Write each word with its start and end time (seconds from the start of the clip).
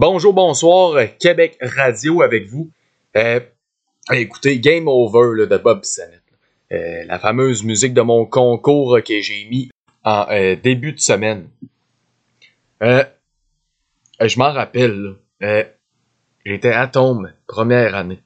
Bonjour, 0.00 0.32
bonsoir, 0.32 0.96
Québec 1.18 1.58
Radio 1.60 2.22
avec 2.22 2.46
vous. 2.46 2.70
Euh, 3.16 3.40
écoutez, 4.12 4.60
Game 4.60 4.86
Over 4.86 5.48
de 5.48 5.56
Bob 5.56 5.80
Bissonnette. 5.80 6.22
Euh, 6.70 7.02
la 7.06 7.18
fameuse 7.18 7.64
musique 7.64 7.94
de 7.94 8.02
mon 8.02 8.24
concours 8.24 9.00
que 9.04 9.20
j'ai 9.20 9.46
mis 9.46 9.70
en 10.04 10.24
euh, 10.30 10.54
début 10.54 10.92
de 10.92 11.00
semaine. 11.00 11.48
Euh, 12.80 13.02
je 14.24 14.38
m'en 14.38 14.52
rappelle, 14.52 15.16
j'étais 16.46 16.70
atome 16.70 17.32
première 17.48 17.96
année. 17.96 18.22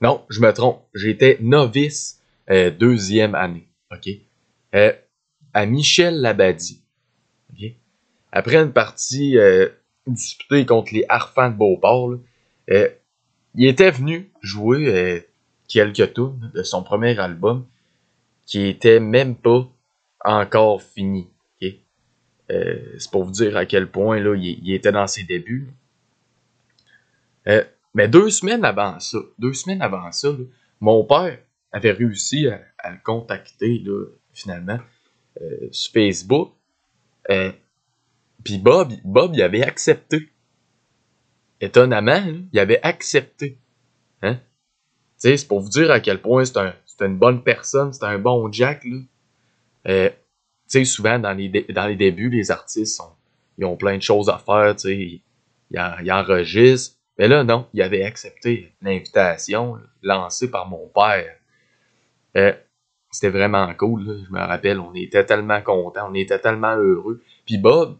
Non, 0.00 0.24
je 0.30 0.40
me 0.40 0.50
trompe. 0.54 0.80
J'étais 0.94 1.36
novice 1.42 2.18
deuxième 2.48 3.34
année. 3.34 3.68
OK? 3.92 4.08
à 4.72 5.66
Michel 5.66 6.22
Labadie. 6.22 6.80
OK? 7.52 7.72
Après 8.32 8.56
une 8.56 8.72
partie 8.72 9.36
disputée 10.08 10.66
contre 10.66 10.94
les 10.94 11.04
Harfans 11.08 11.50
de 11.50 11.56
Beauport, 11.56 12.16
il 12.68 13.66
était 13.66 13.90
venu 13.90 14.30
jouer 14.42 15.26
quelques 15.68 16.12
tours 16.14 16.34
de 16.54 16.62
son 16.62 16.82
premier 16.82 17.18
album 17.18 17.66
qui 18.46 18.66
était 18.66 19.00
même 19.00 19.36
pas 19.36 19.68
encore 20.24 20.82
fini. 20.82 21.28
Euh, 22.50 22.96
c'est 22.98 23.10
pour 23.10 23.24
vous 23.24 23.32
dire 23.32 23.56
à 23.56 23.66
quel 23.66 23.90
point 23.90 24.18
là, 24.20 24.34
il, 24.34 24.72
était 24.72 24.92
dans 24.92 25.06
ses 25.06 25.22
débuts. 25.22 25.68
Euh, 27.46 27.64
mais 27.94 28.08
deux 28.08 28.30
semaines 28.30 28.64
avant 28.64 28.98
ça, 29.00 29.18
deux 29.38 29.52
semaines 29.52 29.82
avant 29.82 30.10
ça, 30.12 30.30
mon 30.80 31.04
père 31.04 31.38
avait 31.72 31.92
réussi 31.92 32.48
à, 32.48 32.90
le 32.90 32.98
contacter 33.04 33.84
finalement 34.32 34.78
euh, 35.42 35.68
sur 35.70 35.92
Facebook. 35.92 36.52
Puis 38.48 38.56
Bob, 38.56 38.94
Bob, 39.04 39.32
il 39.34 39.42
avait 39.42 39.62
accepté. 39.62 40.30
Étonnamment, 41.60 42.22
il 42.50 42.58
avait 42.58 42.80
accepté. 42.82 43.58
Hein? 44.22 44.38
c'est 45.18 45.46
pour 45.46 45.60
vous 45.60 45.68
dire 45.68 45.90
à 45.90 46.00
quel 46.00 46.22
point 46.22 46.46
c'est 46.46 46.56
un, 46.56 46.72
une 47.02 47.18
bonne 47.18 47.42
personne, 47.42 47.92
c'est 47.92 48.04
un 48.04 48.18
bon 48.18 48.50
Jack, 48.50 48.86
là. 48.86 48.96
Euh, 49.88 50.10
souvent, 50.86 51.18
dans 51.18 51.34
les, 51.34 51.50
débuts, 51.50 52.30
les 52.30 52.50
artistes, 52.50 53.02
ils 53.58 53.66
ont 53.66 53.76
plein 53.76 53.98
de 53.98 54.02
choses 54.02 54.30
à 54.30 54.38
faire, 54.38 54.74
ils, 54.86 55.20
enregistrent. 56.10 56.96
Mais 57.18 57.28
là, 57.28 57.44
non, 57.44 57.66
il 57.74 57.82
avait 57.82 58.02
accepté 58.02 58.72
l'invitation 58.80 59.78
lancée 60.00 60.50
par 60.50 60.66
mon 60.66 60.88
père. 60.88 61.36
Euh, 62.34 62.54
c'était 63.10 63.28
vraiment 63.28 63.70
cool, 63.74 64.24
je 64.26 64.32
me 64.32 64.40
rappelle, 64.40 64.80
on 64.80 64.94
était 64.94 65.26
tellement 65.26 65.60
contents, 65.60 66.08
on 66.10 66.14
était 66.14 66.38
tellement 66.38 66.76
heureux. 66.76 67.22
Puis 67.44 67.58
Bob, 67.58 67.98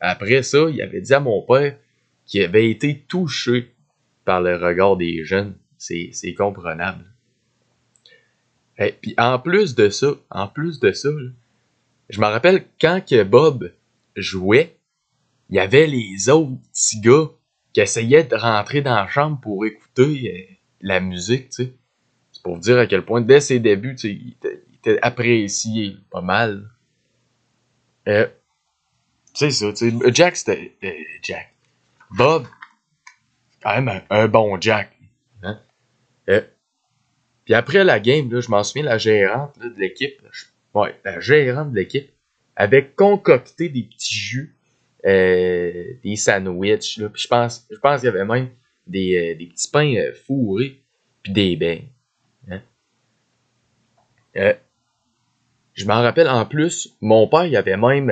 après 0.00 0.42
ça, 0.42 0.66
il 0.70 0.80
avait 0.82 1.00
dit 1.00 1.14
à 1.14 1.20
mon 1.20 1.42
père 1.42 1.76
qu'il 2.26 2.42
avait 2.42 2.70
été 2.70 3.04
touché 3.08 3.74
par 4.24 4.40
le 4.40 4.56
regard 4.56 4.96
des 4.96 5.24
jeunes 5.24 5.54
c'est 5.80 6.34
comprenable. 6.34 7.04
Et 8.78 8.92
puis 8.92 9.14
en 9.18 9.38
plus 9.38 9.74
de 9.74 9.88
ça, 9.88 10.14
en 10.30 10.46
plus 10.46 10.80
de 10.80 10.92
ça, 10.92 11.08
je 12.08 12.20
me 12.20 12.26
rappelle 12.26 12.64
quand 12.80 13.04
que 13.06 13.22
Bob 13.22 13.72
jouait, 14.16 14.76
il 15.48 15.56
y 15.56 15.58
avait 15.58 15.86
les 15.86 16.28
autres 16.28 16.56
petits 16.70 17.00
gars 17.00 17.30
qui 17.72 17.80
essayaient 17.80 18.24
de 18.24 18.36
rentrer 18.36 18.82
dans 18.82 18.94
la 18.94 19.08
chambre 19.08 19.40
pour 19.40 19.64
écouter 19.64 20.48
euh, 20.50 20.54
la 20.80 21.00
musique, 21.00 21.50
tu. 21.50 21.72
C'est 22.32 22.42
pour 22.42 22.58
dire 22.58 22.78
à 22.78 22.86
quel 22.86 23.04
point, 23.04 23.20
dès 23.20 23.40
ses 23.40 23.60
débuts, 23.60 23.96
il, 24.04 24.34
était, 24.82 24.98
apprécié 25.02 25.96
pas 26.10 26.20
mal. 26.20 26.70
Euh, 28.08 28.26
sais 29.34 29.50
ça, 29.50 29.72
tu 29.72 29.90
sais, 29.90 30.14
Jack, 30.14 30.36
c'était... 30.36 30.72
Euh, 30.84 30.92
Jack. 31.22 31.54
Bob, 32.10 32.46
quand 33.62 33.80
même 33.80 34.02
un 34.10 34.28
bon 34.28 34.60
Jack. 34.60 34.96
Euh, 36.28 36.42
puis 37.44 37.54
après 37.54 37.84
la 37.84 37.98
game, 38.00 38.30
là, 38.30 38.40
je 38.40 38.50
m'en 38.50 38.62
souviens, 38.62 38.84
la 38.84 38.98
gérante 38.98 39.58
de 39.58 39.72
l'équipe, 39.78 40.20
ouais, 40.74 40.94
la 41.04 41.20
gérante 41.20 41.72
de 41.72 41.76
l'équipe 41.76 42.10
avait 42.56 42.86
concocté 42.86 43.68
des 43.68 43.82
petits 43.82 44.14
jus, 44.14 44.56
euh, 45.06 45.84
des 46.04 46.16
sandwichs, 46.16 46.98
là, 46.98 47.08
puis 47.08 47.22
je 47.22 47.28
pense, 47.28 47.66
je 47.70 47.78
pense 47.78 48.00
qu'il 48.00 48.06
y 48.06 48.10
avait 48.10 48.24
même 48.24 48.50
des, 48.86 49.16
euh, 49.16 49.38
des 49.38 49.46
petits 49.46 49.70
pains 49.70 49.96
fourrés, 50.26 50.82
puis 51.22 51.32
des 51.32 51.56
bains. 51.56 51.80
Hein. 52.50 52.62
je 55.74 55.84
m'en 55.84 56.02
rappelle 56.02 56.28
en 56.28 56.46
plus, 56.46 56.96
mon 57.00 57.26
père 57.26 57.44
il 57.44 57.56
avait 57.56 57.76
même 57.76 58.10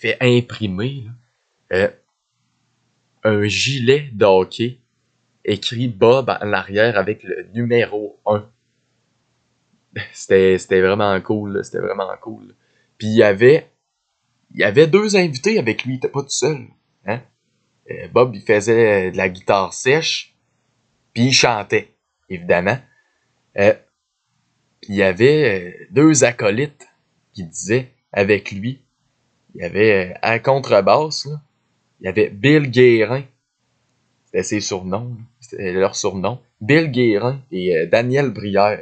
fait 0.00 0.16
imprimer 0.20 1.04
un 3.22 3.44
gilet 3.44 4.08
d'hockey 4.12 4.78
écrit 5.44 5.88
Bob 5.88 6.30
en 6.30 6.52
arrière 6.52 6.96
avec 6.96 7.22
le 7.22 7.48
numéro 7.54 8.18
1. 8.26 8.48
C'était, 10.12 10.80
vraiment 10.80 11.20
cool, 11.20 11.64
c'était 11.64 11.80
vraiment 11.80 12.14
cool. 12.20 12.54
Puis 12.98 13.08
il 13.08 13.16
y 13.16 13.22
avait 13.22 13.70
il 14.52 14.60
y 14.60 14.64
avait 14.64 14.86
deux 14.86 15.16
invités 15.16 15.58
avec 15.58 15.84
lui, 15.84 15.94
il 15.94 15.96
était 15.96 16.08
pas 16.08 16.22
tout 16.22 16.30
seul. 16.30 16.66
Hein? 17.06 17.22
Euh, 17.90 18.08
Bob, 18.08 18.34
il 18.34 18.42
faisait 18.42 19.10
de 19.12 19.16
la 19.16 19.28
guitare 19.28 19.72
sèche, 19.72 20.36
puis 21.12 21.26
il 21.26 21.32
chantait, 21.32 21.94
évidemment. 22.28 22.78
Euh, 23.58 23.74
puis 24.80 24.94
il 24.94 24.96
y 24.96 25.02
avait 25.02 25.60
euh, 25.80 25.86
deux 25.90 26.24
acolytes 26.24 26.88
qui 27.32 27.44
disaient 27.44 27.92
avec 28.12 28.50
lui. 28.50 28.82
Il 29.54 29.62
y 29.62 29.64
avait 29.64 30.14
à 30.22 30.38
contrebasse, 30.38 31.26
là, 31.26 31.40
il 32.00 32.06
y 32.06 32.08
avait 32.08 32.30
Bill 32.30 32.70
Guérin, 32.70 33.22
c'était 34.26 34.42
ses 34.42 34.60
surnoms, 34.60 35.16
c'était 35.40 35.72
leur 35.72 35.96
surnom. 35.96 36.40
Bill 36.60 36.90
Guérin 36.90 37.40
et 37.50 37.76
euh, 37.76 37.86
Daniel 37.86 38.30
Brière. 38.30 38.80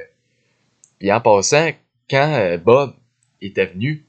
Puis 0.99 1.12
en 1.12 1.21
passant, 1.21 1.71
quand 2.11 2.33
euh, 2.34 2.59
Bob 2.59 2.95
était 3.41 3.67
venu, 3.67 4.06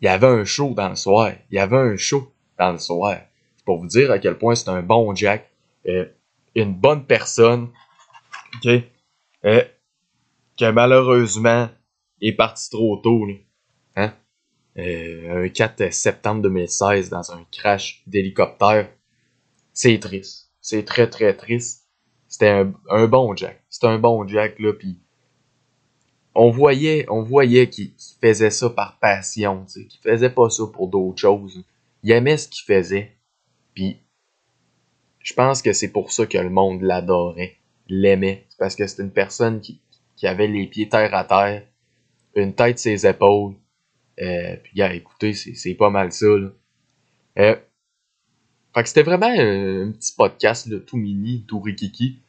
il 0.00 0.06
y 0.06 0.08
avait 0.08 0.26
un 0.26 0.44
show 0.44 0.72
dans 0.74 0.88
le 0.88 0.96
soir. 0.96 1.32
Il 1.50 1.56
y 1.56 1.58
avait 1.58 1.76
un 1.76 1.96
show 1.96 2.32
dans 2.58 2.72
le 2.72 2.78
soir. 2.78 3.18
C'est 3.56 3.64
pour 3.64 3.78
vous 3.78 3.86
dire 3.86 4.10
à 4.10 4.18
quel 4.18 4.38
point 4.38 4.54
c'est 4.54 4.68
un 4.68 4.82
bon 4.82 5.14
Jack. 5.14 5.50
Euh, 5.86 6.06
une 6.54 6.74
bonne 6.74 7.04
personne. 7.04 7.70
OK? 8.56 8.82
Euh, 9.44 9.64
que 10.58 10.70
malheureusement 10.70 11.68
est 12.20 12.32
parti 12.32 12.68
trop 12.70 12.96
tôt. 12.98 13.26
Là. 13.26 13.34
Hein? 13.96 14.14
Un 14.76 15.48
4 15.48 15.92
septembre 15.92 16.42
2016 16.42 17.10
dans 17.10 17.32
un 17.32 17.44
crash 17.50 18.02
d'hélicoptère 18.06 18.88
c'est 19.72 19.98
triste. 19.98 20.50
C'est 20.60 20.84
très, 20.84 21.08
très 21.08 21.34
triste. 21.34 21.86
C'était 22.28 22.66
un, 22.90 23.06
bon 23.06 23.34
Jack. 23.34 23.62
C'était 23.70 23.86
un 23.86 23.98
bon 23.98 24.26
Jack, 24.28 24.58
là, 24.58 24.72
puis 24.72 24.98
on 26.34 26.50
voyait, 26.50 27.06
on 27.08 27.22
voyait 27.22 27.68
qu'il 27.70 27.92
faisait 28.20 28.50
ça 28.50 28.70
par 28.70 28.98
passion, 28.98 29.64
qu'il 29.64 30.00
faisait 30.02 30.30
pas 30.30 30.48
ça 30.50 30.64
pour 30.72 30.88
d'autres 30.88 31.18
choses. 31.18 31.64
Il 32.02 32.12
aimait 32.12 32.36
ce 32.36 32.48
qu'il 32.48 32.64
faisait, 32.64 33.16
puis 33.74 34.00
je 35.18 35.34
pense 35.34 35.60
que 35.62 35.72
c'est 35.72 35.92
pour 35.92 36.12
ça 36.12 36.26
que 36.26 36.38
le 36.38 36.50
monde 36.50 36.82
l'adorait, 36.82 37.56
l'aimait. 37.88 38.46
parce 38.58 38.76
que 38.76 38.86
c'était 38.86 39.02
une 39.02 39.12
personne 39.12 39.60
qui, 39.60 39.80
qui 40.16 40.26
avait 40.26 40.46
les 40.46 40.66
pieds 40.66 40.88
terre 40.88 41.14
à 41.14 41.24
terre, 41.24 41.66
une 42.36 42.54
tête 42.54 42.78
ses 42.78 43.06
épaules, 43.06 43.54
euh, 44.20 44.56
puis 44.62 44.72
gars, 44.74 44.92
écoutez, 44.94 45.32
c'est 45.34 45.74
pas 45.74 45.90
mal 45.90 46.12
ça, 46.12 46.26
là. 46.26 46.52
Euh, 47.38 47.56
fait 48.74 48.82
que 48.82 48.88
c'était 48.88 49.02
vraiment 49.02 49.26
un, 49.26 49.90
petit 49.92 50.12
podcast 50.16 50.66
là, 50.66 50.78
tout 50.78 50.96
mini, 50.96 51.44
tout 51.46 51.60
rikiki, 51.60 52.20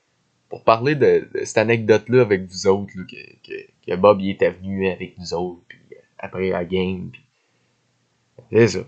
pour 0.50 0.64
parler 0.64 0.96
de, 0.96 1.30
cette 1.44 1.60
anecdote-là 1.60 2.22
avec 2.22 2.46
vous 2.46 2.68
autres, 2.68 2.92
là, 2.96 3.04
que, 3.04 3.86
que, 3.86 3.96
Bob 3.96 4.22
il 4.22 4.32
était 4.32 4.52
venu 4.52 4.88
avec 4.90 5.18
nous 5.18 5.34
autres, 5.34 5.62
puis 5.68 5.80
euh, 5.92 6.02
après 6.18 6.50
la 6.50 6.66
game, 6.66 7.12
puis 7.12 7.24
c'est 8.52 8.68
ça. 8.68 8.80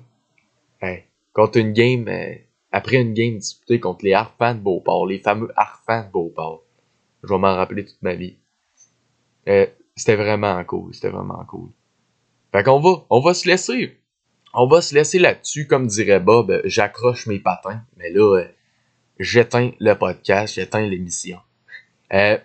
Hey, 0.82 1.04
contre 1.32 1.60
une 1.60 1.74
game, 1.74 2.08
euh, 2.08 2.36
après 2.72 2.98
une 2.98 3.14
game 3.14 3.38
disputée 3.38 3.80
contre 3.80 4.04
les 4.04 4.14
Harfans 4.14 4.56
de 4.56 4.60
Beauport, 4.60 5.06
les 5.06 5.20
fameux 5.20 5.52
Harfans 5.56 6.08
de 6.08 6.12
Beauport, 6.12 6.64
je 7.24 7.30
vais 7.30 7.40
m'en 7.40 7.56
rappeler 7.56 7.86
toute 7.86 8.02
ma 8.02 8.16
vie. 8.16 8.38
Euh, 9.48 9.68
c'était 9.96 10.16
vraiment 10.16 10.64
cool, 10.66 10.94
c'était 10.94 11.10
vraiment 11.10 11.46
cool. 11.46 11.70
Fait 12.54 12.64
qu'on 12.64 12.80
va, 12.80 13.06
on 13.10 13.20
va 13.20 13.34
se 13.34 13.48
laisser 13.48 13.98
on 14.54 14.68
va 14.68 14.82
se 14.82 14.94
laisser 14.94 15.18
là-dessus, 15.20 15.66
comme 15.66 15.88
dirait 15.88 16.20
Bob, 16.20 16.62
j'accroche 16.64 17.26
mes 17.26 17.40
patins. 17.40 17.82
Mais 17.98 18.12
là, 18.12 18.38
euh, 18.38 18.48
j'éteins 19.20 19.72
le 19.80 19.96
podcast, 19.96 20.54
j'éteins 20.54 20.88
l'émission. 20.88 21.40
Euh, 22.14 22.38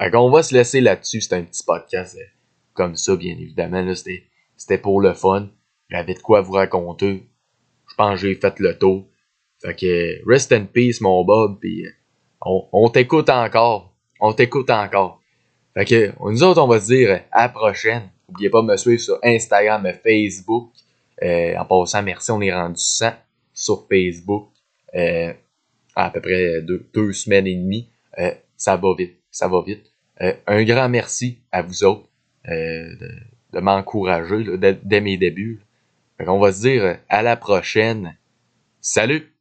on 0.00 0.30
va 0.30 0.42
se 0.42 0.54
laisser 0.54 0.80
là-dessus. 0.80 1.20
C'est 1.20 1.34
un 1.34 1.42
petit 1.42 1.64
podcast 1.64 2.16
euh, 2.16 2.24
comme 2.72 2.94
ça, 2.94 3.16
bien 3.16 3.32
évidemment. 3.32 3.82
Là, 3.82 3.96
c'était, 3.96 4.24
c'était 4.56 4.78
pour 4.78 5.00
le 5.00 5.12
fun. 5.12 5.48
J'avais 5.90 6.14
de 6.14 6.20
quoi 6.20 6.40
vous 6.40 6.52
raconter. 6.52 7.28
Je 7.90 7.94
pense 7.96 8.20
que 8.20 8.28
j'ai 8.28 8.34
fait 8.36 8.60
le 8.60 8.78
tour. 8.78 9.08
Fait 9.60 9.74
que 9.74 10.30
rest 10.30 10.52
in 10.52 10.66
peace, 10.66 11.00
mon 11.00 11.24
Bob. 11.24 11.58
Puis 11.58 11.84
euh, 11.84 11.90
on, 12.42 12.68
on 12.72 12.88
t'écoute 12.90 13.28
encore. 13.28 13.92
On 14.20 14.32
t'écoute 14.32 14.70
encore. 14.70 15.20
Fait 15.74 15.84
que 15.84 16.12
nous 16.30 16.44
autres, 16.44 16.62
on 16.62 16.68
va 16.68 16.78
se 16.78 16.86
dire 16.86 17.22
à 17.32 17.42
la 17.42 17.48
prochaine. 17.48 18.08
N'oubliez 18.28 18.50
pas 18.50 18.62
de 18.62 18.66
me 18.66 18.76
suivre 18.76 19.00
sur 19.00 19.18
Instagram 19.22 19.86
et 19.86 19.92
Facebook. 19.92 20.70
Euh, 21.22 21.56
en 21.56 21.64
passant, 21.64 22.02
merci, 22.02 22.30
on 22.30 22.40
est 22.40 22.52
rendu 22.52 22.80
100 22.80 23.12
sur 23.52 23.86
Facebook. 23.88 24.48
à 25.96 26.10
peu 26.10 26.20
près 26.20 26.62
deux, 26.62 27.12
semaines 27.12 27.46
et 27.46 27.54
demie. 27.54 27.88
ça 28.56 28.76
va 28.76 28.94
vite, 28.96 29.16
ça 29.30 29.48
va 29.48 29.62
vite. 29.62 29.84
un 30.18 30.64
grand 30.64 30.88
merci 30.88 31.38
à 31.52 31.62
vous 31.62 31.84
autres 31.84 32.08
de, 32.46 32.96
de 33.52 33.60
m'encourager 33.60 34.44
dès 34.58 35.00
mes 35.00 35.16
débuts. 35.16 35.60
On 36.26 36.38
va 36.38 36.52
se 36.52 36.60
dire 36.62 36.98
à 37.08 37.22
la 37.22 37.36
prochaine. 37.36 38.16
Salut! 38.80 39.33